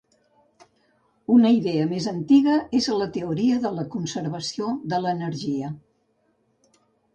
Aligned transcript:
Una 1.33 1.51
idea 1.55 1.83
més 1.91 2.07
antiga 2.13 2.57
és 2.81 2.89
la 3.03 3.09
teoria 3.19 3.61
de 3.67 3.73
la 3.77 3.87
"conservació 3.99 4.73
de 4.95 5.03
l'energia". 5.07 5.73